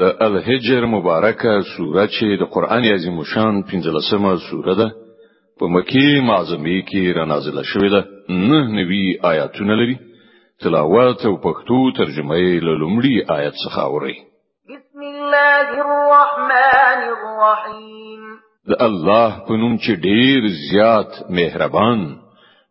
د 0.00 0.02
الهجر 0.26 0.84
مبارکه 0.96 1.52
سوره 1.76 2.02
چې 2.06 2.40
د 2.40 2.42
قران 2.52 2.84
عظیم 2.84 3.16
شان 3.32 3.54
15مه 3.70 4.32
سوره 4.50 4.74
ده 4.80 4.88
په 5.58 5.64
مکی 5.74 6.10
معظمه 6.28 6.76
کې 6.90 7.02
را 7.16 7.24
نازله 7.24 7.62
شوې 7.72 7.90
ده 7.94 8.00
نه 8.50 8.58
نوی 8.78 9.06
آیاتونه 9.30 9.72
لري 9.80 9.96
تلاوت 10.62 11.20
او 11.26 11.34
پښتو 11.46 11.78
ترجمه 11.98 12.34
یې 12.42 12.54
له 12.66 12.72
لومړي 12.82 13.14
آیت 13.38 13.54
څخه 13.64 13.78
اوري 13.78 14.14
بسم 14.72 14.98
الله 15.12 15.66
الرحمن 15.84 17.00
الرحیم 17.14 18.22
د 18.70 18.72
الله 18.88 19.30
په 19.48 19.52
نوم 19.62 19.74
چې 19.78 19.90
ډیر 20.06 20.40
زیات 20.70 21.12
مهربان 21.30 22.00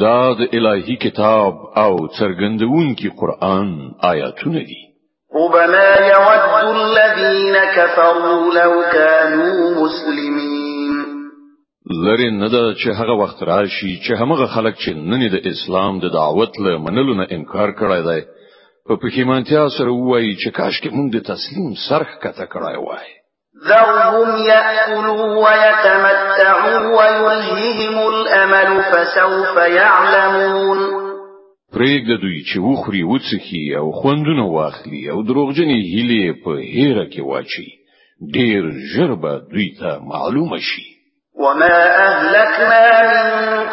دا 0.00 0.34
د 0.34 0.40
الهي 0.54 0.96
کتاب 0.96 1.54
او 1.76 1.96
څرګندون 2.18 2.88
کې 2.98 3.08
قران 3.20 3.68
آیاتونه 4.12 4.58
دي 4.68 4.80
ربما 5.36 5.90
يود 6.10 6.76
الذين 6.76 7.56
كفروا 7.76 8.54
لو 8.58 8.72
كانوا 8.92 9.70
مسلمين 9.82 10.94
لری 12.04 12.30
نه 12.38 12.48
دا 12.48 12.74
چې 12.74 12.88
هغه 13.00 13.12
وخت 13.22 13.42
راشي 13.42 13.98
چې 14.06 14.14
همغه 14.20 14.46
خلک 14.46 14.74
چې 14.76 14.88
نن 14.90 15.28
د 15.32 15.36
اسلام 15.52 16.00
د 16.00 16.12
دعوت 16.20 16.60
له 16.60 16.78
منلو 16.78 17.14
نه 17.14 17.26
انکار 17.30 17.70
کړی 17.70 18.02
دی 18.06 18.22
په 18.88 18.94
پښیمانتیا 19.04 19.64
سره 19.78 19.90
وایي 19.90 20.36
چې 20.42 20.48
کاش 20.58 20.74
کې 20.80 20.90
مونږ 20.96 21.08
د 21.16 21.18
تسلیم 21.32 21.74
سرخ 21.88 22.08
کته 22.22 22.44
کړای 22.52 22.76
وای 22.86 23.08
ذرهم 23.68 24.28
يأكلوا 24.52 25.30
ويتمتعوا 25.44 26.78
ويلههم 26.96 27.94
الأمل 28.14 28.70
فسوف 28.92 29.56
يعلمون 29.80 30.78
پریږد 31.74 32.10
دوی 32.22 32.38
چې 32.48 32.58
وخوري 32.66 33.02
وڅخي 33.12 33.64
او 33.78 33.86
خوندونه 34.00 34.44
واخلي 34.50 35.02
او 35.12 35.22
دروغجنې 35.28 35.78
هیلې 35.92 36.44
په 36.44 36.52
هیره 36.74 37.06
کې 37.12 37.20
واچي 37.20 37.66
ډیر 38.34 38.62
ژر 38.92 39.14
به 39.14 39.32
دوی 39.52 39.70
ته 39.80 39.98
معلومه 40.12 40.58
شي 40.58 40.84
وما 41.34 41.72
أهلكنا 42.08 42.84
من 43.12 43.26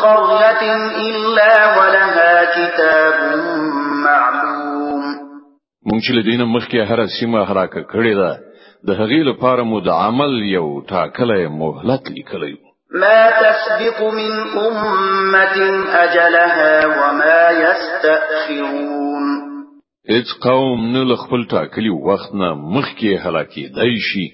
قرية 0.05 0.65
إلا 1.07 1.53
ولها 1.77 2.33
كتاب 2.55 3.80
مونږ 5.89 6.01
چې 6.05 6.11
له 6.17 6.21
دینه 6.29 6.45
مخکې 6.55 6.77
هر 6.89 6.99
سیمه 7.19 7.39
حرکت 7.49 7.85
کړې 7.93 8.13
ده 8.21 8.31
د 8.87 8.89
هغې 8.99 9.21
لپاره 9.29 9.61
مو 9.69 9.79
د 9.87 9.89
عمل 10.01 10.33
یو 10.57 10.65
ټاکلی 10.91 11.47
مهلت 11.61 12.03
لیکلی 12.17 12.53
ما 13.03 13.21
تسبق 13.41 14.01
من 14.13 14.31
أمة 14.67 15.55
أجلها 16.03 16.87
وما 16.99 17.41
يستأخرون 17.65 19.25
هیڅ 20.09 20.27
قوم 20.47 20.85
نه 20.93 21.03
له 21.03 21.15
خپل 21.23 21.45
ټاکلي 21.55 21.89
وخت 22.09 22.33
نه 22.35 22.49
مخکې 22.77 23.25
هلاکی 23.25 23.67
دی 23.77 23.95
شي 24.09 24.25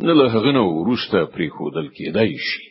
نه 0.00 0.12
له 0.14 0.26
هغه 0.34 0.52
نه 0.52 0.62
وروسته 0.64 1.24
پریښودل 1.36 1.86
کېدای 1.96 2.34
شي 2.48 2.62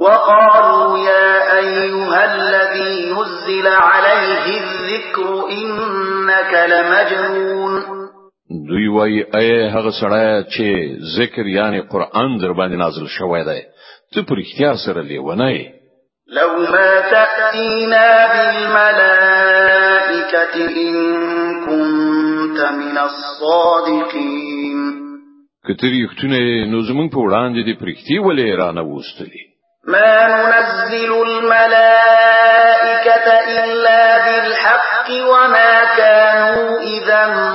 وقالوا 0.00 0.98
يا 0.98 1.58
أيها 1.58 2.20
الذي 2.34 3.12
نزل 3.12 3.66
عليه 3.66 4.44
الذكر 4.60 5.48
إنك 5.50 6.52
لمجنون 6.72 7.59
دوی 8.68 8.88
وای 8.88 9.20
اے 9.38 9.70
هغه 9.74 9.90
سړی 9.90 10.44
چې 10.54 10.96
ذکر 11.18 11.46
یعنی 11.46 11.80
قران 11.80 12.38
در 12.38 12.52
باندې 12.52 12.74
نازل 12.82 13.06
شوی 13.06 13.44
دی 13.44 13.62
ته 14.14 14.22
پر 14.22 14.36
اختیار 14.38 14.74
سره 14.86 15.02
لیونه 15.02 15.50
یې 15.58 15.66
لو 16.32 16.48
ما 16.58 17.00
تأتینا 17.10 18.10
بالملائکه 18.26 19.08
ان 20.76 20.94
كنت 21.66 22.60
من 22.70 22.98
الصادقین 22.98 25.00
کتری 25.68 25.98
یختونه 26.04 26.64
نو 26.72 26.78
زمون 26.82 27.08
په 27.08 27.18
وړاندې 27.18 27.64
دی 27.64 27.74
پرختی 27.74 28.18
ولې 28.18 28.56
را 28.58 28.72
نه 28.72 28.80
وستلی 28.82 29.44
ما 29.86 30.26
ننزل 30.26 31.12
الملائکه 31.22 31.80
الا 33.58 34.26
بالحق 34.26 35.08
وما 35.28 35.72
كانوا 35.96 36.80
اذا 36.82 37.50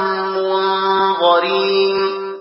ظالمين 1.50 2.36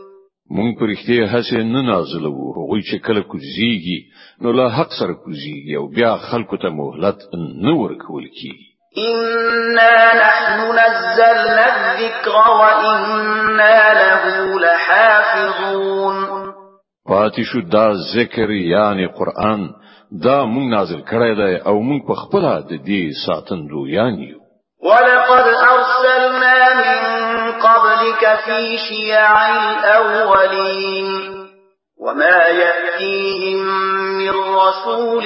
مونږ 0.57 0.71
پرختي 0.81 1.19
هسه 1.33 1.59
نه 1.73 1.83
نازل 1.91 2.25
وو 2.35 2.47
هغه 2.59 2.79
چې 2.91 2.97
کله 3.07 3.21
کوزيږي 3.31 4.01
نو 4.43 4.49
لا 4.59 4.67
حق 4.77 4.91
سره 5.01 5.15
کوزيږي 5.25 5.75
او 5.81 5.85
بیا 5.97 6.13
خلکو 6.29 6.57
ته 6.63 6.69
مهلت 6.81 7.19
نه 7.65 7.73
ورکول 7.83 8.25
کیږي 8.39 8.67
إنا 8.99 9.97
نحن 10.25 10.59
نزلنا 10.81 11.67
الذكر 11.77 12.37
وإنا 12.59 13.75
له 14.03 14.23
لحافظون 14.65 16.17
پاتې 17.09 17.43
شو 17.53 17.61
دا 17.61 17.87
ذکر 18.17 18.51
یعنی 18.51 19.07
قران 19.07 19.71
دا 20.25 20.45
مونږ 20.55 20.69
نازل 20.77 21.01
کړی 21.05 21.31
دی 21.41 21.55
او 21.67 21.75
مونږ 21.89 22.01
په 22.09 22.15
خپل 22.15 22.45
د 22.71 22.73
دې 22.89 23.03
ساتندو 23.27 23.89
یعنی 23.89 24.33
ولقد 24.83 25.45
ارسلنا 25.75 26.59
من 26.81 27.04
ذلك 28.05 28.21
في 28.45 28.77
شيع 28.89 29.35
الأولين 29.79 31.07
وما 32.01 32.41
يأتيهم 32.63 33.61
من 34.21 34.31
رسول 34.31 35.25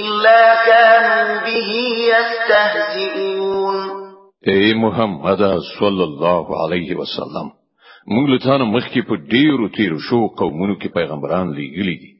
إلا 0.00 0.40
كانوا 0.66 1.42
به 1.46 1.70
يستهزئون 2.14 4.00
اے 4.50 4.74
محمد 4.82 5.42
صلی 5.78 6.02
الله 6.10 6.46
علیه 6.64 6.94
وسلم 7.00 7.46
موږ 8.14 8.24
له 8.32 8.38
تاسو 8.44 8.64
مخکې 8.76 9.00
په 9.08 9.14
ډیرو 9.32 9.68
تیر 9.78 9.92
شو 10.08 10.20
قومونو 10.42 10.74
کې 10.80 10.88
پیغمبران 10.98 11.50
لېږلي 11.58 11.96
دي 12.02 12.10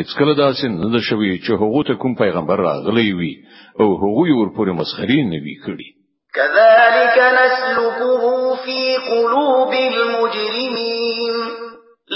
هیڅ 0.00 0.08
کله 0.18 0.32
داسې 0.44 0.66
نه 0.80 0.88
ده 0.94 1.00
شوی 1.08 1.32
چې 1.38 1.50
هغه 1.62 1.82
ته 1.88 1.94
کوم 2.04 2.14
پیغمبر 2.22 2.62
راغلی 2.68 3.12
وي 3.18 3.32
او 3.80 3.88
هغه 4.02 4.22
یې 4.30 4.34
ورپورې 4.40 4.72
مسخري 4.80 5.20
نه 5.32 5.38
وي 5.46 5.56
کړی 5.66 5.88
كذلك 6.36 7.16
نسلكه 7.42 8.22
في 8.56 8.96
قلوب 9.10 9.72
المجرمين 9.72 11.34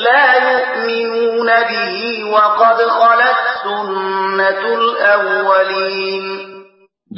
لا 0.05 0.25
يؤمنون 0.51 1.47
به 1.47 2.25
وقد 2.33 2.75
خلت 2.77 3.37
سنة 3.65 4.63
الأولين 4.79 6.51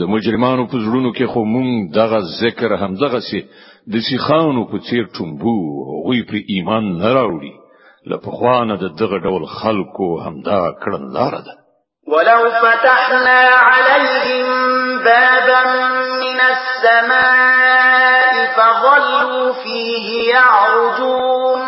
د 0.00 0.02
مجرمانو 0.14 0.66
په 0.70 0.76
زړونو 0.86 1.10
کې 1.16 1.24
خو 1.32 1.44
مونږ 1.54 1.94
دغه 1.94 2.20
ذکر 2.42 2.74
هم 2.82 2.94
دغه 2.94 3.20
سي 3.30 3.40
د 3.92 3.98
سیخانو 4.08 4.62
په 4.70 4.78
چیر 4.90 5.04
ټومبو 5.16 5.56
غوی 6.06 6.22
پر 6.28 6.36
ایمان 6.52 6.84
نه 7.02 7.12
راوړي 7.14 7.52
لپخوانه 8.10 8.76
د 8.76 8.86
دغه 9.00 9.18
ډول 9.26 9.44
خلکو 9.60 10.08
همدا 10.26 10.60
کړنلار 10.84 11.36
ده 11.48 11.58
ولو 12.08 12.50
فتحنا 12.50 13.40
عليهم 13.72 14.46
بابا 15.04 16.01
السماء 16.82 18.32
فظلوا 18.56 19.52
فيه 19.62 20.30
يعرجون 20.32 21.60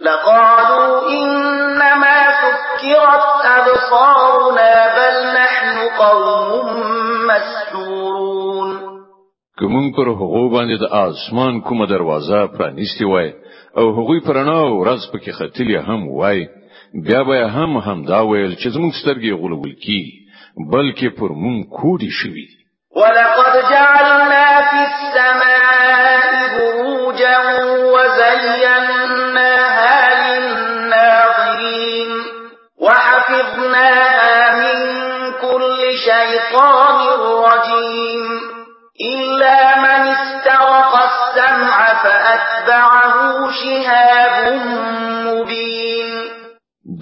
لقالوا 0.00 1.08
إنما 1.10 2.20
سكرت 2.42 3.26
أبصارنا 3.44 4.72
بل 4.98 5.14
نحن 5.38 5.76
قوم 5.98 6.66
مسحورون 7.26 8.76
کومون 9.58 9.92
پر 9.96 10.08
هغه 10.10 10.48
باندې 10.50 10.78
د 10.78 10.84
آسمان 10.92 11.60
کومه 11.60 11.86
دروازه 11.86 12.46
پرانیستي 12.46 13.04
وای 13.04 13.32
او 13.76 13.86
هغوی 13.98 14.20
پرنا 14.20 14.60
ورځ 14.62 15.12
پکې 15.12 15.32
ختلی 15.32 15.76
هم 15.76 16.08
وای 16.08 16.46
بیا 17.06 17.22
به 17.24 17.48
هم 17.48 17.76
هم 17.76 18.04
دا 18.04 18.22
ویل 18.24 18.54
چې 18.56 18.68
زموږ 18.68 18.92
سترګې 19.02 19.32
غولول 19.32 19.74
کی 19.86 20.02
بلکې 20.74 21.18
پر 21.18 21.28
مون 21.32 21.62
کوډی 21.64 22.10
شوی 22.22 22.46
وَلَقَدْ 23.00 23.52
جَعَلْنَا 23.72 24.48
فِي 24.70 24.78
السَّمَاءِ 24.88 26.40
بُرُوجًا 26.56 27.38
وَزَيَّنَّاهَا 27.94 29.96
لِلنَّاظِرِينَ 30.24 32.10
وَحَفِظْنَاهَا 32.84 34.58
مِن 34.58 34.76
كُلِّ 35.44 35.78
شَيْطَانٍ 36.04 36.98
رَّجِيمٍ 37.48 38.26
إِلَّا 39.14 39.58
مَنِ 39.86 40.00
اسْتَرَقَ 40.18 40.92
السَّمْعَ 41.10 41.76
فَأَتْبَعَهُ 42.04 43.16
شِهَابٌ 43.64 44.38
مُّبِينٌ 45.26 46.10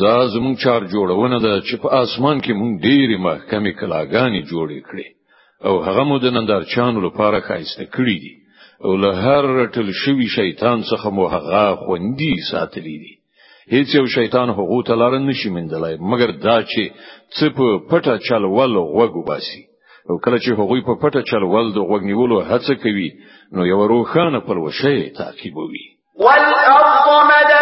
دا 0.01 0.17
زمون 0.35 0.55
چار 0.65 0.83
جوړونه 0.95 1.39
ده 1.47 1.55
چې 1.67 1.75
په 1.83 2.03
اسمان 2.03 2.41
کې 2.41 2.53
مونږ 2.61 2.75
ډېری 2.85 3.17
محکمې 3.27 3.73
کلاګانې 3.81 4.41
جوړې 4.51 4.81
کړې 4.89 5.07
او 5.65 5.81
هغه 5.83 6.05
مو 6.05 6.19
د 6.19 6.25
نندارچانو 6.27 7.01
لپاره 7.07 7.41
خایسته 7.49 7.85
کړی 7.97 8.17
دي 8.25 8.35
او 8.85 8.97
له 9.03 9.11
هر 9.25 9.43
رټل 9.63 9.89
شوی 10.05 10.27
شیطان 10.37 10.79
څخه 10.91 11.07
مو 11.17 11.25
هغه 11.35 11.77
خوندي 11.85 12.35
ساتلی 12.51 12.97
دي 13.05 13.13
هیڅ 13.75 13.89
یو 13.99 14.07
شیطان 14.07 14.49
هغه 14.51 14.83
ته 14.87 14.95
لار 15.01 15.19
نشي 15.19 15.51
مندلای 15.51 15.97
مګر 16.11 16.31
دا 16.47 16.57
چې 16.71 16.83
څه 17.37 17.45
په 17.57 17.67
پټه 17.91 18.15
چلول 18.29 18.77
وغو 18.77 19.23
باسي 19.29 19.61
او 20.11 20.15
کله 20.25 20.39
چې 20.45 20.51
هغه 20.61 20.81
په 20.89 20.95
پټه 21.03 21.23
چلول 21.31 21.73
د 21.75 21.79
وغنیولو 21.79 22.41
هڅه 22.51 22.75
کوي 22.83 23.11
نو 23.53 23.67
یو 23.67 23.87
روخانه 23.87 24.41
پلوشه 24.47 25.09
تعقیبوي 25.19 25.85
والارض 26.25 27.07
مدد 27.33 27.60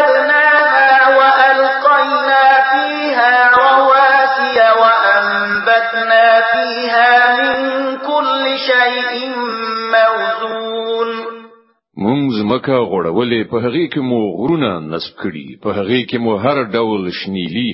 مونږ 12.05 12.23
زمکه 12.41 12.77
غړولې 12.93 13.41
په 13.51 13.57
هغه 13.65 13.83
کې 13.93 14.01
مو 14.09 14.21
غرونه 14.41 14.71
نصب 14.93 15.15
کړي 15.23 15.47
په 15.63 15.69
هغه 15.79 15.99
کې 16.11 16.19
مو 16.25 16.33
هر 16.45 16.59
ډول 16.75 17.03
شنیلی 17.21 17.69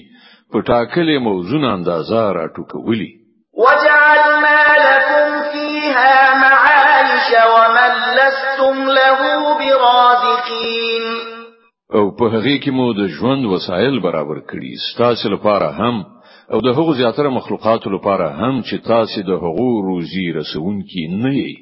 په 0.53 0.59
ټاکلې 0.69 1.17
موزون 1.27 1.65
اندازا 1.77 2.23
راټوکولې 2.39 3.11
وجعلنا 3.63 4.63
لكم 4.85 5.29
فيها 5.53 6.17
معايش 6.45 7.29
ومن 7.55 7.93
لستم 8.21 8.77
له 8.99 9.21
برازقين 9.61 11.05
او 11.97 12.05
په 12.19 12.25
هغه 12.35 12.57
کې 12.63 12.71
مو 12.81 12.87
د 13.01 13.03
ژوند 13.19 13.43
وسایل 13.55 14.01
برابر 14.07 14.39
کړي 14.51 14.73
ستاسو 14.89 15.29
لپاره 15.37 15.69
هم 15.81 16.03
او 16.53 16.59
د 16.67 16.69
هغو 16.79 16.95
زیاتره 17.03 17.29
مخلوقات 17.39 17.87
لپاره 17.97 18.27
هم 18.41 18.63
چې 18.69 18.77
تاسو 18.91 19.21
د 19.31 19.33
هغو 19.45 19.71
روزي 19.91 20.27
رسونکي 20.39 21.05
نه 21.23 21.31
یې 21.41 21.55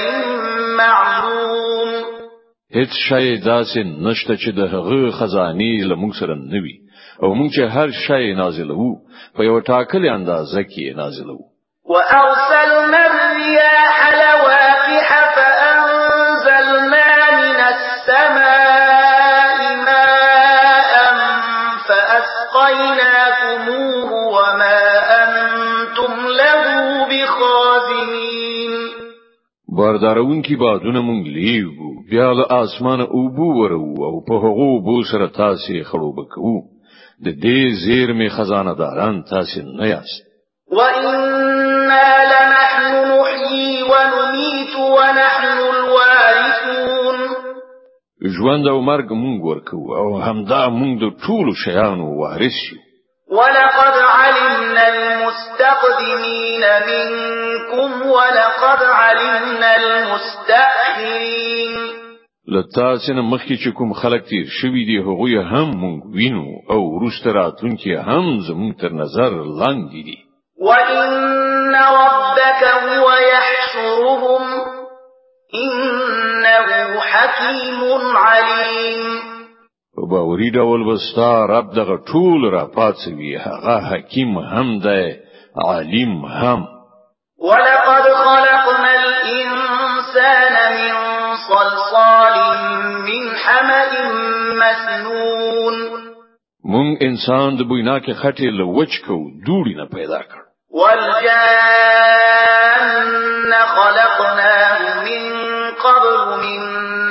معلوم 0.77 1.89
هیڅ 2.79 2.93
شی 3.07 3.41
داسې 3.41 3.81
نشته 4.07 4.37
چې 4.37 4.51
د 4.51 4.61
هغه 4.75 5.11
خزاني 5.21 5.71
له 5.85 5.95
موږ 5.95 6.21
سره 6.21 6.35
نوي 6.35 6.77
او 7.23 7.31
موږ 7.35 7.51
چې 7.55 7.77
هر 7.77 7.91
شی 8.07 8.35
نازلوو 8.41 8.91
په 9.37 9.43
یو 9.49 9.61
ټاکلي 9.71 10.09
اندازه 10.17 10.61
کې 10.63 10.97
نازلوو 10.97 11.45
وارسلنا 11.93 13.18
أَعْطَيْنَاكُمُوهُ 22.69 24.11
وَمَا 24.35 24.83
أَنْتُمْ 25.23 26.13
لَهُ 26.41 26.67
بِخَازِنِينَ 27.11 28.73
باردارون 29.79 30.43
کی 30.47 30.57
بادونه 30.63 31.01
مونږ 31.01 31.25
لیو 31.37 31.71
بیا 32.13 32.31
له 32.39 32.47
اسمانه 32.63 33.05
او 33.19 33.23
بو 33.39 33.49
ورو 33.61 33.95
او 34.09 34.15
په 34.29 34.35
هغه 34.45 34.71
بو 34.87 34.97
سره 35.13 35.27
تاسو 35.43 35.83
خړوب 35.91 36.17
کوو 36.37 36.57
د 37.27 37.39
دې 37.45 37.79
زیر 37.87 38.13
می 38.21 38.29
خزانه 38.39 38.75
داران 38.83 39.23
تاسو 39.35 39.63
نه 39.81 39.89
یاست 39.95 40.25
وَإِنَّا 40.71 42.28
ژوند 48.27 48.67
او 48.67 48.81
مرګ 48.83 49.13
مونږ 49.13 49.45
ورکو 49.45 49.79
او 50.01 50.19
همدا 50.21 50.63
مونږ 50.71 50.93
د 51.03 51.05
ټولو 51.25 51.55
شیانو 51.65 52.17
وارث 52.21 52.57
یو 52.73 52.79
ولقد 53.39 53.95
علمنا 54.21 54.85
المستقدمين 54.97 56.63
منكم 56.91 57.91
ولقد 58.17 58.81
علمنا 59.03 59.71
المستأخرين 59.77 61.73
لتاسنه 62.55 63.23
مخکې 63.23 63.55
چې 63.65 63.73
کوم 63.77 63.91
خلک 63.93 64.23
تیر 64.29 64.47
شوی 64.61 64.85
دي 64.87 64.99
هغه 65.09 65.43
هم 65.53 65.69
مونږ 65.83 66.01
وینو 66.17 66.47
او 66.71 66.81
ورسته 66.99 67.29
راتونکي 67.33 67.95
هم 67.95 68.39
زموږ 68.49 68.75
تر 68.81 68.91
نظر 68.93 69.31
لاندې 69.61 70.05
دي 70.09 70.19
وان 70.61 71.75
ربك 71.75 72.65
هو 72.85 73.11
يحشرهم 73.33 74.68
إنه 75.55 77.01
حكيم 77.01 77.83
عليم 78.17 79.03
باوری 80.11 80.51
ډول 80.51 80.87
وستا 80.89 81.47
رب 81.47 81.71
دغه 81.75 81.97
ټول 82.13 82.51
را 82.53 82.65
پاتسوي 82.65 83.37
هغه 83.39 83.81
حکیم 83.81 84.39
هم 84.39 84.79
دی 84.79 85.17
عليم 85.67 86.25
هم 86.25 86.67
ولقد 87.39 88.03
خلقنا 88.03 88.95
الانسان 88.95 90.53
من 90.73 90.93
صلصال 91.49 92.59
من 93.05 93.35
حمأ 93.35 94.13
مسنون 94.61 95.75
مون 96.65 96.97
انسان 97.03 97.57
د 97.57 97.63
بوینا 97.69 97.99
کې 98.01 98.13
خټې 98.23 98.45
لوچ 98.59 98.91
کو 99.07 99.17
دوړي 99.47 99.75
نه 99.77 99.87
پیدا 99.93 100.19
کړ 100.23 100.41
والجان 100.71 101.89
خلقناه 103.75 104.48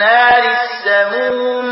نار 0.07 0.43
السموم 0.67 1.65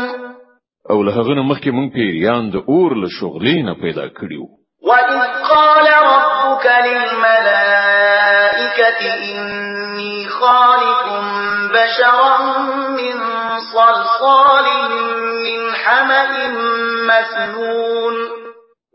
او 0.90 0.98
له 1.02 1.12
غنه 1.26 1.42
مخکې 1.50 1.70
مونږ 1.76 1.88
په 1.94 2.00
یاند 2.26 2.54
اور 2.70 2.90
له 3.02 3.08
شغلې 3.20 3.56
نه 3.68 3.74
پیدا 3.84 4.04
کړیو 4.18 4.44
وَإِذْ 4.88 5.18
قَالَ 5.50 5.86
رَبُّكَ 6.14 6.66
لِلْمَلَائِكَةِ 6.86 9.00
إِنِّي 9.30 10.16
خَالِقٌ 10.28 11.04
بَشَرًا 11.76 12.34
مِنْ 13.00 13.16
صَلْصَالٍ 13.72 14.66
مِنْ 15.46 15.60
حَمَئٍ 15.82 16.32
مَسْنُونٍ 17.10 18.16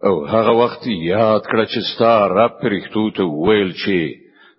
او 0.05 0.25
هغه 0.25 0.51
وخت 0.61 0.81
یاد 0.87 1.41
کړه 1.41 1.65
چې 1.71 1.79
ستا 1.95 2.15
رب 2.37 2.51
پرښتو 2.61 3.03
ته 3.17 3.23
ویل 3.23 3.69
چې 3.85 3.99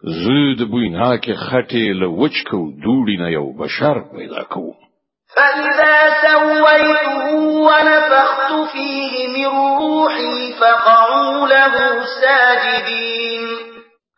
زه 0.05 0.55
د 0.61 0.63
بویناکه 0.73 1.35
خټې 1.47 1.87
له 2.01 2.07
وچکو 2.21 2.61
دوړې 2.83 3.17
نه 3.23 3.29
یو 3.39 3.47
بشر 3.61 3.97
پیدا 4.17 4.43
کوم 4.53 4.75
فإذا 5.37 5.97
سويته 6.23 7.23
ونفخت 7.67 8.51
فيه 8.73 9.13
من 9.35 9.49
روحي 9.83 10.37
فقعوا 10.61 11.35
له 11.47 11.61
ساجدين 12.21 13.45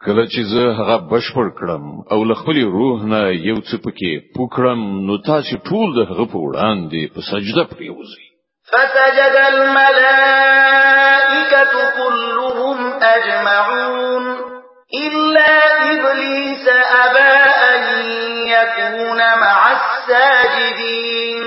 کله 0.06 0.24
چې 0.26 0.42
زه 0.52 0.64
هغه 0.80 0.96
بشپړ 1.12 1.46
کړم 1.58 1.84
او 2.12 2.18
له 2.24 2.34
خپل 2.40 2.56
روح 2.78 2.98
نه 3.12 3.20
یو 3.48 3.58
څه 3.58 3.76
پکې 3.84 4.12
پوکړم 4.34 4.80
نو 5.06 5.14
تاسو 5.18 5.54
ټول 5.68 5.88
د 5.98 6.00
هغه 6.10 6.24
په 6.32 6.38
وړاندې 6.46 7.02
په 7.14 7.20
سجده 7.30 7.62
پریوځئ 7.74 8.24
فسجد 8.72 9.36
الملائکه 9.48 11.62
كلهم 11.98 12.76
اجمعون 13.14 14.24
الا 15.04 15.63
إبليس 16.14 16.66
أبى 17.04 17.34
أن 17.72 17.82
يكون 18.56 19.18
مع 19.44 19.60
الساجدين 19.78 21.44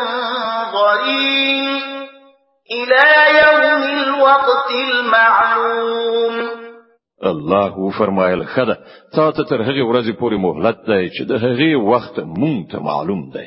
إلى 2.71 3.07
يوم 3.43 3.83
الوقت 4.03 4.71
المعلوم 4.71 6.35
الله 7.25 7.91
فرمایل 7.99 8.47
خدا 8.47 8.77
تا 9.17 9.31
ته 9.31 9.45
تر 9.51 9.63
هغه 9.63 9.83
ورځې 9.89 10.13
پورې 10.21 10.37
مهلت 10.45 10.79
دی 10.89 11.09
چې 11.11 11.23
د 11.31 11.33
هغه 11.33 11.77
وخت 11.89 12.21
مونږ 12.21 12.73
ته 12.73 12.79
معلوم 12.89 13.23
دی 13.35 13.47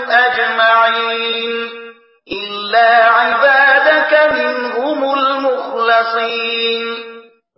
أجمعين 0.10 1.70
إلا 2.32 3.10
عبادك 3.10 4.34
منهم 4.36 5.04
المخلصين 5.20 7.05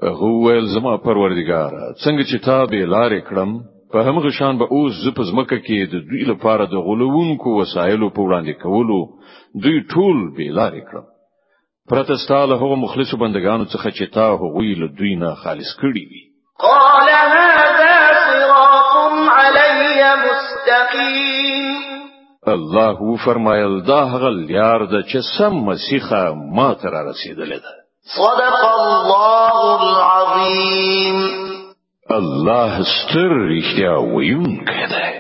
هغه 0.04 0.24
ول 0.26 0.66
زما 0.80 0.98
پروردگار 0.98 1.72
څنګه 2.06 2.24
چې 2.30 2.38
تا 2.48 2.58
به 2.72 2.80
لارې 2.96 3.22
کړم 3.30 3.50
په 3.92 3.98
همغه 4.08 4.30
شان 4.38 4.54
به 4.58 4.66
اوس 4.76 4.92
زپ 5.06 5.18
زمکه 5.32 5.58
کې 5.66 5.80
د 5.92 5.94
دوی 6.10 6.24
لپاره 6.32 6.64
د 6.66 6.76
غولونکو 6.88 7.50
وسایلو 7.62 8.10
په 8.16 8.22
وړاندې 8.28 8.54
کولو 8.66 9.00
دوی 9.64 9.78
ټول 9.92 10.18
به 10.36 10.46
لارې 10.58 10.82
کړم 10.90 11.06
پرتستاله 11.90 12.56
هغه 12.64 12.76
مخلصو 12.84 13.16
بندگانو 13.24 13.66
څخه 13.74 13.88
چې 13.98 14.06
تا 14.16 14.26
هغوی 14.42 14.72
له 14.82 14.88
دوی 15.00 15.14
نه 15.22 15.32
خالص 15.42 15.70
کړی 15.82 16.04
وي 16.12 16.24
قال 16.66 17.08
هذا 17.36 17.98
صراط 18.28 18.94
علي 19.38 20.02
مستقيم 20.26 21.76
الله 22.56 22.98
فرمایل 23.26 23.74
دا 23.92 24.00
هغه 24.14 24.30
لار 24.44 24.82
ده 24.94 25.02
چې 25.10 25.18
سم 25.38 25.54
مسیحه 25.70 26.22
ما 26.56 26.70
تر 26.82 26.92
رسیدلې 27.10 27.60
ده 27.66 27.74
صدق 28.16 28.66
الله 28.66 29.82
العظيم 29.96 31.16
الله 32.12 32.84
ستر 32.96 33.30
رښتیا 33.54 33.94
ویونکی 34.16 34.84
دی 34.92 35.12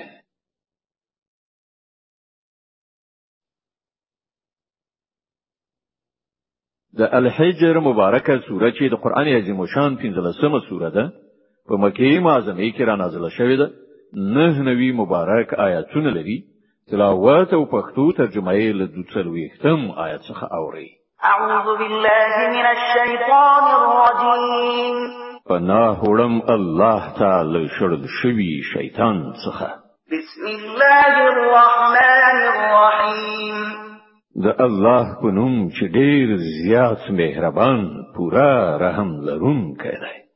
د 6.98 7.02
الحجر 7.12 7.80
مبارکه 7.80 8.40
سوره 8.48 8.72
چې 8.72 8.84
د 8.92 8.96
قران 9.06 9.28
عظیم 9.28 9.66
شان 9.74 9.98
15مه 10.02 10.62
سوره 10.70 10.90
ده 10.96 11.06
په 11.70 11.74
مکه 11.84 12.20
معظمه 12.20 12.70
کې 12.72 12.84
را 12.90 12.96
نازله 12.96 13.30
شوې 13.38 13.58
ده 13.62 13.68
نه 14.36 14.62
نوی 14.62 14.92
مبارک 14.92 15.54
آیاتونه 15.54 16.10
لري 16.10 16.38
تلاوت 16.92 17.54
او 17.54 17.66
پښتو 17.66 18.18
ترجمه 18.18 18.54
یې 18.62 18.72
له 18.80 18.86
200 18.86 19.92
آیات 20.06 20.22
څخه 20.22 20.48
اوري 20.60 20.97
أعوذ 21.26 21.78
بالله 21.78 22.50
من 22.54 22.66
الشيطان 22.78 23.66
الرجيم 25.50 26.42
الله 26.56 27.14
تعالی 27.20 27.70
شرد 27.80 28.06
شوی 28.22 28.62
شیطان 28.74 29.34
څخه 29.46 29.68
بسم 30.12 30.46
الله 30.46 31.14
الرحمن 31.18 32.40
الرحيم 32.56 33.56
د 34.44 34.62
الله 34.62 35.06
په 35.22 35.28
نوم 35.28 35.70
چې 35.70 35.84
ډیر 35.88 36.38
زیات 36.64 37.10
مهربان 37.12 37.90
پورا 38.16 38.78
رحم 38.80 39.10
لرونکی 39.26 39.90
دی 40.02 40.27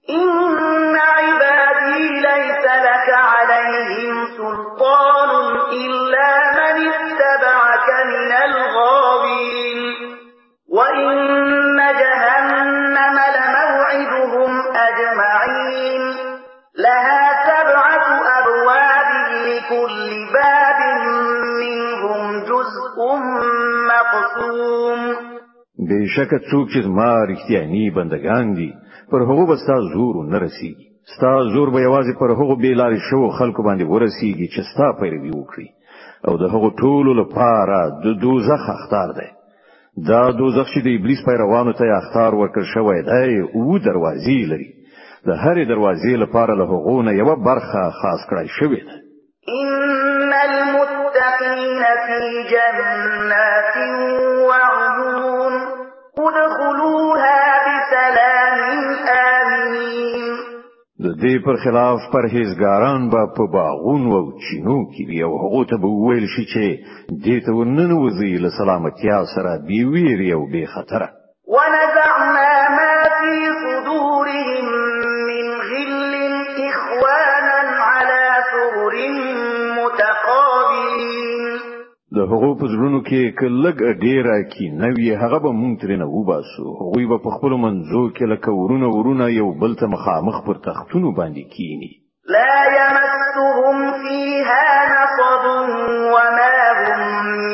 بشکه 26.11 26.39
څوک 26.51 26.69
چې 26.73 26.87
ما 26.97 27.23
رښتیاني 27.31 27.89
بندگان 27.91 28.53
دي 28.55 28.71
پر 29.11 29.21
هغه 29.29 29.45
به 29.47 29.55
ستاسو 29.63 29.89
زور 29.93 30.15
نه 30.31 30.39
رسیږي 30.45 30.87
ستاسو 31.15 31.49
زور 31.53 31.69
به 31.69 31.79
یوازې 31.87 32.13
پر 32.19 32.29
هغه 32.39 32.55
بیلاری 32.63 32.99
شو 33.09 33.29
خلکو 33.39 33.63
باندې 33.63 33.89
ورسیږي 33.91 34.47
چې 34.53 34.61
ستاسو 34.71 34.99
پیروي 35.01 35.31
وکړي 35.35 35.67
او 36.27 36.33
د 36.41 36.45
هغه 36.53 36.69
ټولو 36.81 37.11
لپاره 37.21 37.77
د 38.03 38.05
دوزخ 38.21 38.63
اختار 38.77 39.09
دی 39.19 39.29
دا 40.09 40.31
دوزخ 40.39 40.67
چې 40.73 40.79
د 40.83 40.87
ابلیس 40.97 41.19
پیروانو 41.27 41.73
ته 41.79 41.83
اختار 42.01 42.31
ورکړ 42.41 42.63
شوی 42.73 42.99
دی 43.09 43.31
او 43.53 43.79
دروازې 43.89 44.39
لري 44.53 44.69
د 45.27 45.31
هرې 45.43 45.63
دروازې 45.71 46.13
لپاره 46.23 46.53
له 46.61 46.65
هغه 46.73 46.97
نه 47.07 47.11
یو 47.21 47.35
برخه 47.49 47.81
خاص 48.01 48.21
کړای 48.29 48.47
شوې 48.59 48.81
ده 48.87 48.95
ان 49.63 50.29
المتقین 50.47 51.81
فی 52.07 52.23
جنات 52.51 53.77
ادخلوها 56.17 57.39
بسلام 57.65 58.59
آمنین 59.25 60.31
د 61.03 61.13
دې 61.21 61.37
پر 61.45 61.55
خلاف 61.65 61.99
پرهیزګاران 62.15 63.09
به 63.09 63.21
په 63.37 63.43
باغون 63.53 64.03
او 64.17 64.25
چینو 64.45 64.77
کې 64.91 65.01
وی 65.07 65.21
او 65.27 65.33
هغه 65.43 65.61
ته 65.69 65.75
ویل 65.85 66.27
شي 66.33 66.45
چې 66.53 66.65
دې 67.25 67.37
ته 67.45 67.51
ونن 67.57 67.91
وزي 67.97 68.33
له 68.43 68.49
سلامتیا 68.59 69.17
سره 69.35 69.51
بي 69.67 69.83
ویری 69.93 70.31
او 70.37 70.43
به 70.51 70.65
خطر 70.75 71.01
ونزعنا 71.55 72.53
ما 72.77 72.91
في 73.19 73.35
صدورهم 73.63 74.90
د 82.17 82.19
هغو 82.31 82.47
پزړونو 82.61 82.97
کې 83.07 83.21
کلګ 83.41 83.77
ډیره 84.05 84.33
کې 84.51 84.65
نوې 84.83 85.11
هغه 85.21 85.37
به 85.43 85.51
مونږ 85.59 85.73
ترې 85.83 85.95
نه 86.01 86.07
وباسو 86.15 86.65
هغوی 86.79 87.05
به 87.11 87.17
په 87.25 87.29
خپل 87.35 87.51
منځو 87.65 88.01
کې 88.15 88.25
لکه 88.33 88.49
ورونه 88.61 88.87
ورونه 88.95 89.25
یو 89.39 89.47
بل 89.61 89.71
ته 89.81 89.85
مخامخ 89.95 90.37
پر 90.47 90.59
تختونو 90.65 91.11
باندې 91.19 91.43
کینی 91.55 91.89
لا 92.35 92.57
يمسهم 92.77 93.77
فيها 94.03 94.67
نصب 94.95 95.43
وما 96.15 96.57
هم 96.81 97.01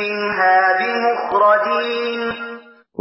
منها 0.02 0.58
بمخرجين 0.80 2.22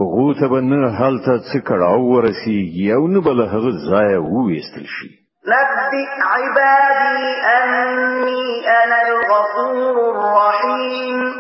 هغه 0.01 0.29
ته 0.41 0.45
به 0.53 0.61
نه 0.71 0.79
هلته 1.01 1.35
څه 1.49 1.57
کړه 1.69 1.91
ورسی 2.13 2.59
یو 2.91 3.03
نه 3.15 3.21
بل 3.29 3.41
هغه 3.55 3.71
ځای 3.91 4.11
وویستل 4.33 4.87
شي 4.97 5.11
نبئ 5.51 6.05
عبادي 6.35 7.29
أني 7.59 8.45
أنا 8.83 8.99
الغفور 9.09 9.95
الرحيم 10.15 11.36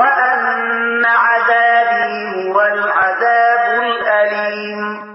وأن 0.00 1.04
عذابي 1.04 2.50
هو 2.50 2.60
العذاب 2.60 3.82
الأليم 3.82 5.10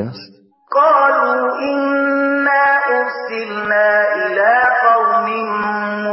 قالوا 0.72 1.34
ان 1.68 1.78
أرسلنا 3.08 3.90
إلى 4.20 4.54
قوم 4.86 5.26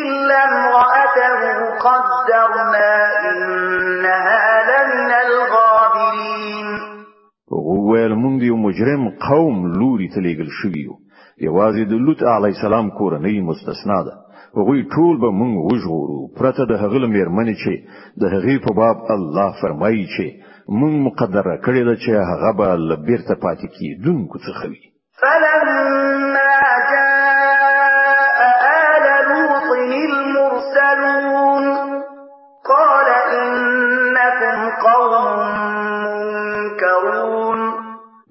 إلا 0.00 0.44
امرأته 0.44 1.40
قدرنا 1.86 2.94
إنها 3.30 4.42
لمن 4.70 5.10
الغابرين 5.26 6.66
وویل 7.52 8.12
مونږ 8.22 8.42
مجرم 8.66 9.02
قوم 9.30 9.54
لوري 9.80 10.08
تليق 10.08 10.38
الشبيو 10.40 10.92
شوی 11.00 11.46
یو 11.46 11.62
عليه 11.62 12.26
علی 12.26 12.48
السلام 12.48 12.90
كورني 12.90 13.40
مستثنا 13.40 13.96
ده 14.06 14.33
هغوی 14.56 14.80
ټول 14.94 15.14
به 15.22 15.30
موږ 15.40 15.54
وژغورو 15.70 16.18
پرته 16.38 16.62
د 16.66 16.72
هغه 16.82 16.98
مېرمنې 17.16 17.54
چې 17.62 17.72
د 18.20 18.22
هغې 18.34 18.56
په 18.64 18.70
باب 18.80 18.96
الله 19.14 19.48
فرمایي 19.62 20.04
چې 20.14 20.24
موږ 20.78 20.92
مقدره 21.06 21.54
کړې 21.64 21.82
ده 21.88 21.94
چې 22.02 22.10
هغه 22.30 22.50
به 22.58 22.68
لبیرته 22.90 23.34
پاتې 23.44 23.66
کیدونکو 23.76 24.36
څخه 24.46 24.64
وي 24.70 24.82
فلما 25.20 26.54
جاء 26.92 28.40
آل 28.90 29.06
لوط 29.30 29.64
المرسلون 29.78 31.66
قال 32.72 33.08
إنكم 33.40 34.58
قوم 34.86 35.26
منكرون 36.56 37.60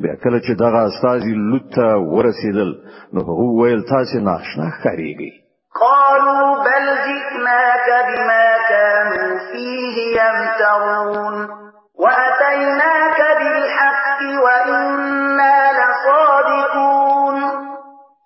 بیا 0.03 0.15
کله 0.24 0.39
چې 0.46 0.51
دغه 0.63 0.80
استاذ 0.89 1.24
لوط 1.51 1.74
ورسېدل 2.15 2.70
نو 3.13 3.20
هغه 3.30 3.46
ویل 3.60 3.82
تاسو 3.94 4.15
ناشنا 4.30 4.68
خاريږئ 4.84 5.42
قالوا 5.75 6.63
بل 6.63 6.96
جئناك 7.03 8.06
بما 8.08 8.53
كانوا 8.70 9.39
فيه 9.51 10.22
يمترون 10.22 11.50
وأتيناك 11.96 13.38
بالحق 13.38 14.20
وإنا 14.44 15.71
لصادقون 15.71 17.63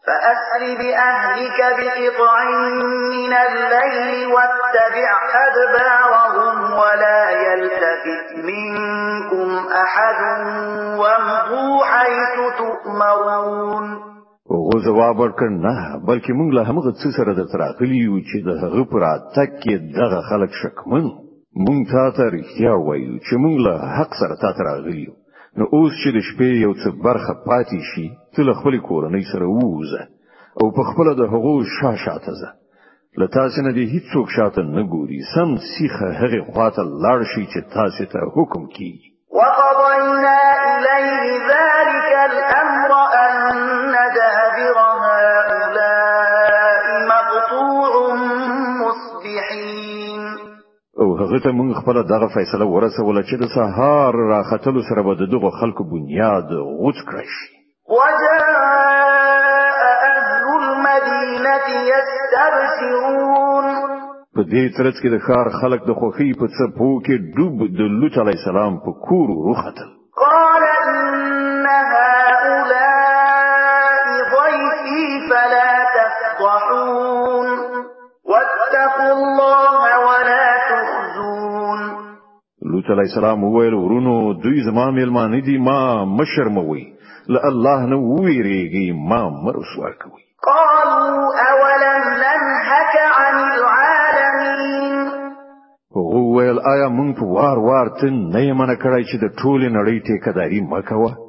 فأسر 0.07 0.77
بأهلك 0.77 1.59
بقطع 1.61 2.43
من 3.15 3.33
الليل 3.33 4.27
واتبع 4.33 5.19
أدبارهم 5.35 6.73
ولا 6.73 7.29
يلتفت 7.29 8.31
منكم 8.35 9.67
أحد 9.73 10.19
وامضوا 10.99 11.85
حيث 11.85 12.39
تؤمرون 12.57 14.16
هغه 14.51 14.79
جواب 14.87 15.19
ورکړ 15.19 15.49
نه 15.67 15.75
بلکې 16.09 16.31
موږ 16.39 16.49
له 16.57 16.61
هغه 16.69 16.91
څه 17.01 17.07
سره 17.17 17.31
د 17.39 17.43
تراغلی 17.53 17.97
یو 18.07 18.17
چې 18.29 18.37
د 18.47 18.49
هغه 18.63 18.83
پر 18.91 19.03
اتک 19.11 19.49
کې 19.63 19.73
دغه 19.99 20.19
خلک 20.29 20.51
شکمن 20.61 21.05
موږ 21.65 21.79
تا 21.93 22.05
ته 22.17 22.23
رښتیا 22.37 22.73
وایو 22.87 23.15
چې 23.25 23.33
موږ 23.43 23.55
له 23.67 23.73
حق 23.97 24.11
سره 24.21 24.35
تا 24.43 24.51
ته 24.57 24.63
راغلی 24.69 25.01
یو 25.07 25.15
نو 25.57 25.63
اوس 25.75 25.91
چې 26.01 26.09
د 26.13 26.19
شپې 26.29 26.49
یو 26.65 26.73
څه 26.81 26.87
برخه 27.07 27.33
پاتې 27.49 27.79
شي 27.91 28.07
ته 28.35 28.39
له 28.47 28.53
خپل 28.59 28.79
کورنۍ 28.89 29.23
سره 29.33 29.45
ووزه 29.47 30.03
او 30.61 30.67
په 30.77 30.83
خپل 30.91 31.07
د 31.21 31.23
هغو 31.33 31.55
شاته 32.05 32.31
ځه 32.41 32.49
له 33.19 33.27
تاسو 33.37 33.57
نه 33.67 33.71
دې 33.77 33.83
هیڅوک 33.95 34.27
شاته 34.37 34.61
نه 34.77 34.83
ګوري 34.93 35.19
سم 35.35 35.49
سیخه 35.71 36.09
هغه 36.21 36.39
خواته 36.53 36.83
لاړ 37.03 37.19
شي 37.33 37.43
چې 37.53 37.59
تاسو 37.77 38.09
ته 38.11 38.19
حکم 38.37 38.63
کیږي 38.75 39.07
وقضينا 39.37 40.37
إليه 40.71 41.36
هغه 51.27 51.39
ته 51.43 51.49
موږ 51.51 51.75
خپل 51.83 51.95
دغه 52.07 52.27
فیصله 52.33 52.65
ورسوله 52.73 53.21
چې 53.29 53.35
د 53.39 53.43
سهار 53.55 54.13
راختلو 54.33 54.81
سره 54.89 55.01
به 55.07 55.13
دغه 55.35 55.51
خلکو 55.61 55.81
بنیاد 55.93 56.47
غوڅ 56.79 56.99
کړی 57.09 57.27
شي 57.37 57.53
وجاء 57.95 58.43
اهل 60.17 60.45
المدینه 60.61 61.67
یستبشرون 61.91 63.65
په 64.35 64.41
دې 64.51 64.63
ترڅ 64.77 64.95
کې 65.01 65.09
د 65.11 65.17
ښار 65.27 65.47
خلک 65.59 65.79
د 65.87 65.91
خوخي 66.01 66.29
په 66.41 66.47
څپو 66.57 66.89
کې 67.05 67.15
ډوب 67.35 67.57
د 67.79 67.81
لوط 67.99 68.15
علی 68.23 68.35
السلام 68.39 68.73
په 68.87 68.91
کور 69.09 69.27
وروختل 69.37 69.87
قال 70.23 70.63
ان 70.79 70.89
هؤلاء 71.93 74.09
ضيفي 74.33 74.99
فلا 75.29 75.71
تفضحون 75.97 77.47
واتقوا 78.35 79.36
لوط 82.89 82.99
علیه 82.99 83.13
السلام 83.13 83.43
وویل 83.43 83.73
ورونو 83.73 84.33
دوی 84.43 84.61
زما 84.63 84.91
میلمانه 84.91 85.39
دي 85.45 85.57
ما 85.57 86.05
مشرموي 86.05 86.85
لا 87.29 87.39
الله 87.47 87.85
نه 87.85 87.95
ویریږي 87.97 88.91
ما 89.09 89.29
مرسوا 89.29 89.91
کوي 90.01 90.23
قالوا 90.47 91.25
اولم 91.49 92.03
ننهك 92.25 92.95
عن 93.19 93.35
العالمين 93.57 95.11
وویل 95.95 96.59
آیا 96.59 96.87
مونږ 96.97 97.19
په 97.19 97.23
وار 97.25 97.57
وار 97.59 97.87
ته 97.99 98.09
نه 98.09 98.39
یې 98.45 98.51
منع 98.59 98.75
کړای 98.83 99.03
چې 99.09 99.15
د 99.23 99.27
ټولې 99.41 99.69
نړۍ 99.77 99.95
ټیکداري 100.07 100.61
مکوه 100.61 101.26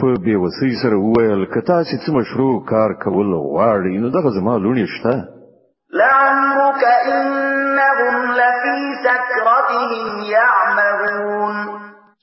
په 0.00 0.08
بیوسۍ 0.24 0.72
سره 0.82 0.96
وویل 1.06 1.42
کتا 1.54 1.76
چې 1.88 1.94
څه 2.02 2.08
مشروع 2.18 2.54
کار 2.72 2.90
کول 3.04 3.30
غواړي 3.50 3.94
نو 4.02 4.08
دغه 4.16 4.28
زما 4.38 4.54
لونی 4.64 4.86
شته 4.94 5.14
لعمرك 6.00 6.80
انهم 7.10 8.14
لفي 8.40 8.78
سكرتهم 9.06 10.02
يعمهون 10.36 11.54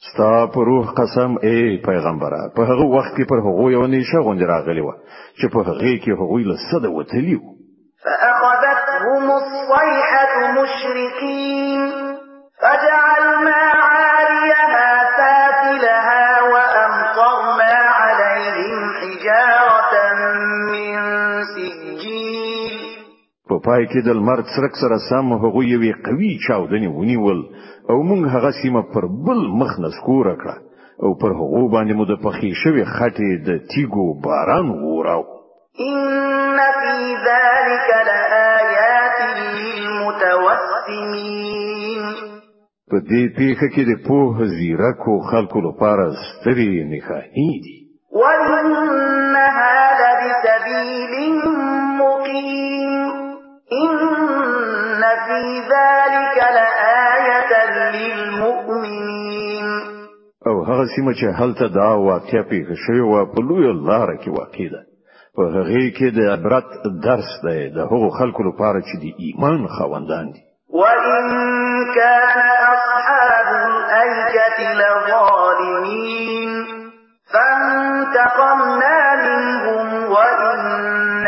ستا 0.09 0.31
په 0.53 0.59
روح 0.69 0.85
قسم 0.99 1.31
اے 1.47 1.57
پیغمبره 1.89 2.41
په 2.57 2.61
هغه 2.71 2.85
وخت 2.95 3.13
کې 3.17 3.29
پر 3.31 3.39
هغه 3.47 3.71
یو 3.75 3.83
نشه 3.95 4.19
غونډه 4.27 4.47
راغلی 4.53 4.83
و 4.83 4.89
چې 5.39 5.45
په 5.53 5.59
هغه 5.69 5.93
کې 6.03 6.11
هغه 6.19 6.37
له 6.49 6.55
صد 6.69 6.85
وتلیو 6.97 7.39
په 23.59 23.63
پای 23.67 23.83
کې 23.91 23.99
د 24.07 24.09
لمر 24.19 24.39
څرک 24.53 24.73
سره 24.81 24.95
سم 25.09 25.25
هغه 25.33 25.61
یوې 25.73 25.91
قوي 26.05 26.31
چاودنې 26.47 26.89
ونیول 26.97 27.39
او 27.91 27.97
موږ 28.09 28.21
هغه 28.33 28.51
سیمه 28.61 28.81
پر 28.93 29.03
بل 29.25 29.39
مخ 29.59 29.71
نسکور 29.83 30.27
کړ 30.41 30.55
او 31.03 31.09
پر 31.21 31.31
هغه 31.39 31.61
باندې 31.73 31.93
مو 31.97 32.03
د 32.11 32.13
پخې 32.25 32.49
شوې 32.63 32.83
خټې 32.95 33.31
د 33.47 33.49
تیګو 33.71 34.05
باران 34.25 34.67
وراو 34.69 35.23
ان 35.87 36.57
فی 36.79 36.99
ذلک 37.27 37.87
لآیات 38.09 39.19
للمتوسمین 39.39 42.03
په 42.91 42.97
دې 43.09 43.23
پیښه 43.39 43.67
کې 43.73 43.83
د 43.89 43.91
پوه 44.07 44.31
زیرکو 44.57 45.13
خلکو 45.31 45.57
لپاره 45.69 46.05
ستړي 46.25 46.69
نه 46.91 46.99
دي 47.65 47.78
في 55.41 55.55
ذلك 55.59 56.37
لآية 56.55 57.71
للمؤمنين 57.89 59.65
او 60.47 60.63
هغه 60.63 60.85
سیمه 60.95 61.13
چې 61.13 61.25
هلته 61.39 61.67
دا 61.67 61.89
واقع 61.97 62.41
پیښ 62.51 62.67
شوی 62.85 62.99
و 63.01 63.25
په 63.25 63.39
لوی 63.41 63.73
لار 63.87 64.07
کې 64.17 64.27
واقع 64.39 64.67
ده 64.73 64.81
په 65.35 65.43
هغه 65.43 65.91
کې 65.97 66.15
د 66.15 66.19
عبرت 66.31 66.69
درس 67.03 67.29
دی 67.43 67.69
د 67.69 67.77
هغو 67.79 68.09
خلکو 68.09 68.43
لپاره 68.49 68.79
چې 68.79 68.95
د 69.03 69.05
ایمان 69.25 69.67
خوندان 69.67 70.31
دي 70.31 70.39
وَإِن 70.79 71.27
كَانَ 71.95 72.37
أَصْحَابُ 72.75 73.47
الْأَيْكَةِ 73.65 74.57
لَظَالِمِينَ 74.81 76.49
فَانْتَقَمْنَا 77.33 78.99
مِنْهُمْ 79.25 79.87
وَإِنَّ 80.13 81.27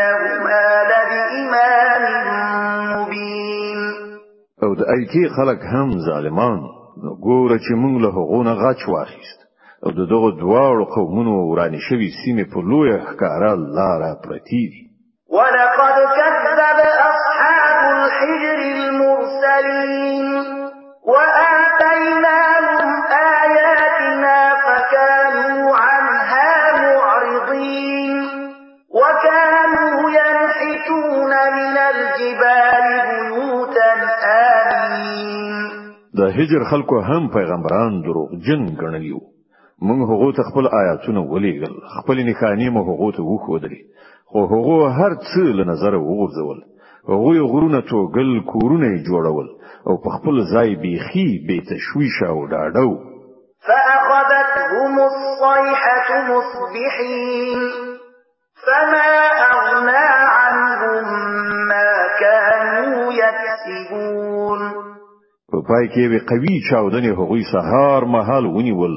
او 4.72 4.76
د 4.78 4.82
ایکی 4.98 5.28
خلک 5.36 5.60
هم 5.72 5.88
ظالمان 6.08 6.60
ګوره 7.26 7.56
چې 7.64 7.72
موږ 7.82 7.94
له 8.04 8.10
غونه 8.28 8.52
غچ 8.62 8.80
واخیست 8.94 9.38
او 9.84 9.90
دغه 9.90 10.28
دواړو 10.42 10.84
قومونو 10.96 11.32
ورانه 11.50 11.78
شوی 11.88 12.08
سیمه 12.22 12.44
په 12.52 12.60
لوی 12.70 12.90
ښکارا 13.06 13.52
لاره 13.76 14.12
پرتی 14.24 14.64
دي 14.72 14.82
ولقد 15.36 15.96
كذب 16.18 16.78
اصحاب 17.14 17.80
الحجر 18.04 18.58
المرسلين 18.78 20.21
د 36.32 36.34
هجر 36.36 36.64
خلکو 36.70 37.00
هم 37.00 37.28
پیغمبران 37.28 38.02
دروغ 38.02 38.28
جن 38.46 38.62
ګڼلیو 38.80 39.18
موږ 39.86 39.98
هغه 40.10 40.26
ته 40.36 40.42
خپل 40.50 40.64
آیاتونه 40.82 41.20
ولېګل 41.32 41.74
خپل 41.96 42.16
نښانی 42.28 42.68
مو 42.74 42.80
هغه 42.88 43.06
ته 43.16 43.22
وښودلې 43.30 43.80
خو 44.30 44.38
هغه 44.52 44.78
هر 44.98 45.12
څه 45.28 45.40
له 45.56 45.62
نظر 45.72 45.92
وغورځول 45.98 46.58
هغه 47.10 47.32
غرونه 47.52 47.80
توګل 47.92 48.30
کورونه 48.52 48.86
جوړول 49.08 49.48
او 49.88 49.96
په 50.04 50.08
خپل 50.16 50.34
ځای 50.52 50.68
بيخي 50.82 51.28
به 51.46 51.56
تشويش 51.72 52.16
او 52.32 52.38
ډاډو 52.52 52.90
فأخذتهم 53.68 54.92
الصيحة 55.10 56.08
مصبحين 56.32 57.60
فما 58.66 59.10
أغنى 59.52 60.04
عنهم 60.40 61.04
ما 61.70 61.92
كانوا 62.22 63.06
يكسبون 63.22 64.92
په 65.52 65.58
پای 65.68 65.84
کې 65.92 66.04
وی 66.10 66.18
قوی 66.30 66.54
چاودنې 66.68 67.10
هغوی 67.20 67.42
سهار 67.52 68.04
مهال 68.14 68.44
ونیول 68.46 68.94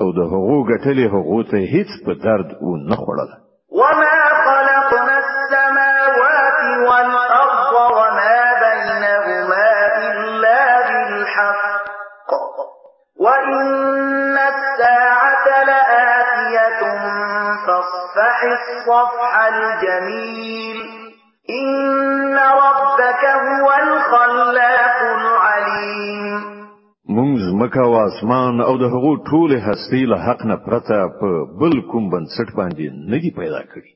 او 0.00 0.08
د 0.18 0.20
هغو 0.32 0.58
ګټلې 0.70 1.06
هغو 1.14 1.38
ته 1.50 1.58
هیڅ 1.74 1.90
په 2.04 2.12
درد 2.26 2.48
و 2.66 2.70
نه 2.90 2.96
خوړل 3.02 3.30
وما 3.80 4.16
خلقنا 4.48 5.16
السماوات 5.26 6.60
والارض 6.88 7.72
وما 7.98 8.40
بينهما 8.66 9.68
الا 10.08 10.60
بالحق 10.86 12.30
وان 13.24 14.36
الساعه 14.54 15.46
لاتيه 15.68 16.80
فاصفح 17.66 18.38
الصفح 18.58 19.32
الجميل 19.54 20.71
زمکه 27.74 27.80
او 27.86 27.94
اسمان 27.96 28.60
او 28.60 28.78
د 28.78 28.82
هغو 28.82 29.16
ټوله 29.26 29.58
هستی 29.60 30.04
له 30.06 30.16
حق 30.26 30.44
نه 30.50 30.56
پرته 30.64 30.98
په 31.20 31.28
بل 31.60 31.76
کوم 31.90 32.08
بنسټ 32.14 32.50
باندې 32.56 32.86
ندي 33.14 33.30
پیدا 33.40 33.60
کړي 33.72 33.92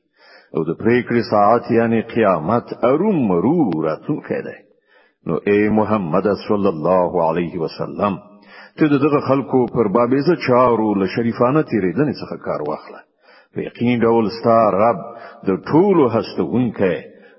او 0.57 0.63
د 0.69 0.71
پریکړې 0.81 1.21
ساعت 1.31 1.61
یعنی 1.77 2.01
قیامت 2.13 2.65
اروم 2.89 3.17
مرو 3.31 3.83
راتونکی 3.87 4.41
دی 4.47 4.55
نو 5.27 5.35
اے 5.51 5.57
محمد 5.79 6.27
صلی 6.47 6.69
الله 6.75 7.11
علیه 7.29 7.59
وسلم 7.65 8.13
ته 8.79 8.87
دغه 8.95 9.19
خلکو 9.29 9.65
پر 9.75 9.87
بابیزه 9.97 10.35
چارو 10.47 10.89
له 11.01 11.05
شریفانه 11.15 11.61
تیرېدنې 11.63 12.13
څخه 12.21 12.35
کار 12.49 12.61
واخله 12.69 12.99
په 13.53 13.61
یقین 13.67 14.01
ډول 14.05 14.25
ستا 14.39 14.57
رب 14.81 14.99
د 15.47 15.49
ټولو 15.71 16.09
هستونکی 16.17 16.95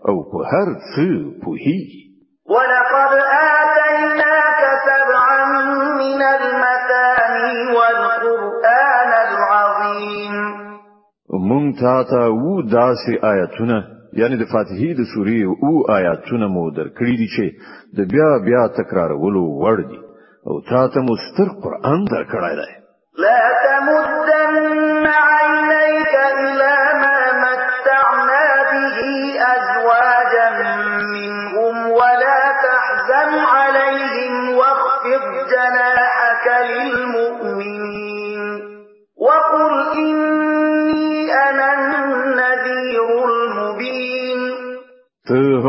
او 0.09 0.17
په 0.31 0.39
هر 0.51 0.69
څه 0.93 1.07
پوهیږي 1.43 1.87
ولقد 2.55 3.15
آه 3.45 3.58
من 6.13 6.23
المثاني 6.39 7.53
والقرآن 7.77 9.13
العظيم 9.35 10.35
مونږ 11.49 11.69
تا 11.81 12.03
ته 12.11 12.21
و 12.29 12.63
داسې 12.63 13.13
آیتونه 13.33 13.79
یعنی 14.21 14.37
د 14.39 14.45
فاتحې 14.53 14.91
د 15.01 15.03
سورې 15.15 15.41
او 15.67 15.73
آیاتونه 15.99 16.47
مو 16.55 16.65
درکړي 16.79 17.15
دي 17.21 17.29
چې 17.35 17.45
د 17.97 17.99
بیا 18.13 18.29
بیا 18.49 18.63
تکرارولو 18.81 19.45
وړ 19.63 19.77
دي 19.91 19.99
او 20.49 20.55
تا 20.71 20.85
ته 20.93 20.99
مو 21.07 21.15
ستر 21.27 21.49
قران 21.63 22.01
درکړای 22.15 22.55
دی 22.61 22.71
لا 23.25 23.39
تمد 23.65 24.38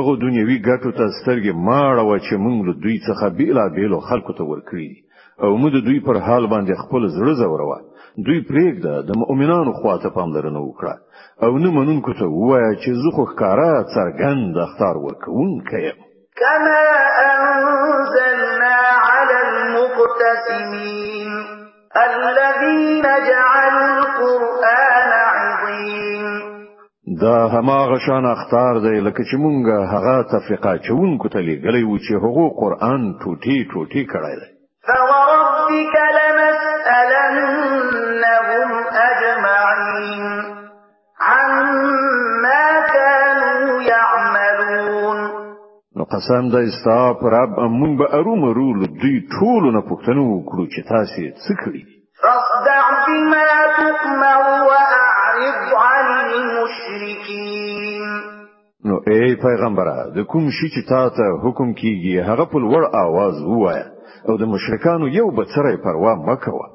دغه 0.09 0.21
دنیوي 0.27 0.57
ګټو 0.69 0.89
ته 0.99 1.05
سترګې 1.21 1.53
ماړه 1.67 2.17
چې 2.25 2.37
موږ 2.45 2.57
له 2.67 2.73
دوی 2.83 2.97
څخه 3.07 3.25
بیلا 3.39 3.65
بیلو 3.77 3.99
خلکو 4.09 4.33
ته 4.39 4.43
ورکړي 4.43 4.89
او 5.43 5.57
موږ 5.63 5.71
د 5.75 5.79
دوی 5.87 5.99
پر 6.07 6.17
حال 6.27 6.43
باندې 6.53 6.81
خپل 6.83 7.01
زړه 7.17 7.33
زوروه 7.41 7.77
دوی 8.27 8.39
پرېږده 8.49 8.93
د 9.07 9.11
مؤمنانو 9.23 9.71
خواته 9.81 10.09
پاملرنه 10.17 10.59
وکړه 10.61 10.93
او 11.45 11.57
نه 11.65 11.69
منونکو 11.77 12.13
ته 12.19 12.25
ووایه 12.25 12.73
چې 12.81 12.91
زه 13.01 13.09
خو 13.17 13.25
ښکاره 13.31 13.71
څرګند 13.95 14.57
اختار 14.65 14.95
ورکوونکی 15.05 15.81
یم 15.85 15.99
كما 16.41 16.83
أنزلنا 17.29 18.77
على 19.09 19.37
المقتسمين 19.49 21.31
الذين 22.05 23.03
جعلوا 23.29 23.87
القرآن 24.01 25.09
عظيم 25.35 26.18
دا 27.17 27.47
هماغه 27.49 27.99
شان 27.99 28.25
اختار 28.25 28.79
دی 28.79 28.99
لکه 28.99 29.23
چې 29.23 29.33
مونږه 29.39 29.87
هغه 29.93 30.15
تفقه 30.31 30.77
چونکو 30.87 31.29
ته 31.29 31.39
لګلې 31.41 31.83
و 31.85 31.97
چې 31.97 32.13
هغه 32.23 32.49
قران 32.61 33.01
ټوټي 33.21 33.57
ټوټي 33.71 34.03
کړای 34.13 34.35
دی 34.41 34.47
فوربك 34.87 35.95
لمسألنهم 36.17 38.69
أجمعين 39.09 40.23
عما 41.29 42.65
كانوا 42.95 43.71
يعملون 43.93 45.17
نو 45.97 46.03
قسم 46.13 46.43
دا 46.53 46.59
استا 46.69 47.01
پر 47.21 47.29
رب 47.33 47.53
مونږ 47.79 47.93
به 47.99 48.05
ارومرو 48.17 48.69
دوی 49.01 49.15
ټول 49.35 49.63
نه 49.75 49.81
پوښتنه 49.89 50.21
وکړو 50.25 50.65
چې 50.73 50.79
تاسو 50.91 51.23
څه 51.45 51.53
کړی 51.63 51.83
ای 59.07 59.35
پیغمبره 59.35 59.97
د 60.15 60.21
کوم 60.31 60.49
شي 60.49 60.67
چې 60.75 60.81
تا 60.89 61.09
ته 61.09 61.25
حکم 61.43 61.69
کیږي 61.81 62.13
هغه 62.29 62.45
په 62.51 62.57
لوړ 62.63 62.81
आवाज 63.05 63.35
ووایا 63.43 63.85
او 64.27 64.33
د 64.41 64.43
مشرکانو 64.53 65.05
یو 65.19 65.27
بڅره 65.37 65.77
پروا 65.83 66.13
مکوه 66.27 66.67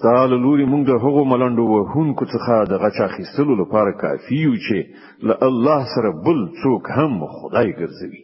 ستاله 0.00 0.36
لوري 0.44 0.64
مونږ 0.72 0.82
د 0.90 0.94
هغو 1.04 1.22
ملنډو 1.32 1.64
کو 2.18 2.24
څخه 2.32 2.54
د 2.70 2.74
غچا 2.82 3.06
خیستلو 3.14 3.54
لپاره 3.62 3.90
کافی 4.02 4.36
یو 4.46 4.52
چې 4.66 4.78
له 5.28 5.34
الله 5.48 5.80
سره 5.94 6.10
بل 6.26 6.38
څوک 6.62 6.82
هم 6.98 7.14
خدای 7.36 7.68
ګرځوي 7.80 8.22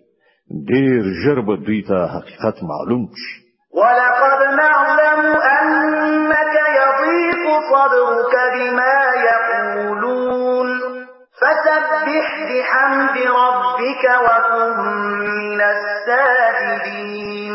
ډیر 0.70 1.00
ژر 1.22 1.40
به 1.48 1.56
دوی 1.66 1.80
ته 1.88 1.96
حقیقت 2.14 2.62
معلوم 2.70 3.02
شي 3.22 3.34
ولقد 3.80 4.40
نعلم 4.62 5.20
انك 5.56 6.54
يضيق 6.80 7.44
صدرك 7.72 8.34
بما 8.54 8.96
يقولون 9.30 10.68
فسبح 11.40 12.28
بحمد 12.48 13.16
ربك 13.42 14.04
وكن 14.26 14.70
من 15.50 15.60
الساجدين 15.74 17.54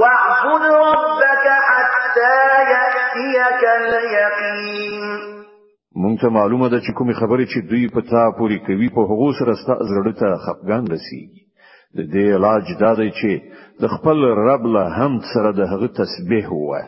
واعبد 0.00 0.64
ربك 0.90 1.46
حتى 1.60 2.32
يأتي 2.70 2.83
يأتيك 3.22 3.64
اليقين 3.78 5.00
مونږ 5.96 6.18
ته 6.20 6.28
معلومه 6.28 6.68
ده 6.68 6.80
چې 6.80 6.92
کومې 6.98 7.14
خبرې 7.20 7.44
چې 7.52 7.58
دوی 7.70 7.88
په 7.88 8.00
تا 8.10 8.22
پوری 8.38 8.58
کوي 8.66 8.88
په 8.96 9.00
هغو 9.10 9.28
سره 9.38 9.54
ستاسو 9.62 9.84
زړه 9.94 10.12
ته 10.20 10.38
خفګان 10.44 10.82
رسیږي 10.94 11.42
د 11.96 12.00
دې 12.14 12.24
علاج 12.36 12.64
دا 12.80 12.92
دی 13.00 13.10
چې 13.20 13.30
د 13.82 13.92
خپل 13.94 14.16
رب 14.48 14.66
له 14.76 14.82
هم 14.98 15.20
سره 15.32 15.52
د 15.60 15.70
هغه 15.72 15.88
تسبیح 16.00 16.44
هوا 16.54 16.80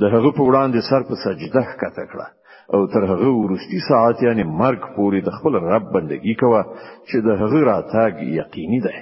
د 0.00 0.04
هغه 0.14 0.30
په 0.38 0.42
وړاندې 0.48 0.80
سر 0.90 1.00
په 1.08 1.14
سجده 1.24 1.62
کته 1.82 2.04
کړه 2.14 2.26
او 2.74 2.80
تر 2.94 3.02
هغه 3.12 3.28
ورستی 3.42 3.80
ساعت 3.90 4.22
یعنی 4.26 4.44
مرګ 4.62 4.80
پورې 4.96 5.18
د 5.28 5.36
خپل 5.36 5.52
رب 5.72 5.86
بندگی 5.98 6.34
کوه 6.42 6.64
چې 7.08 7.18
د 7.28 7.38
هغه 7.42 7.58
راتګ 7.70 8.12
یقیني 8.42 8.80
ده 8.88 8.96